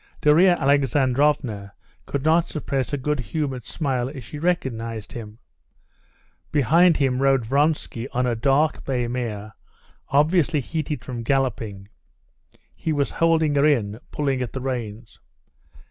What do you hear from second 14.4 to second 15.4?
at the reins.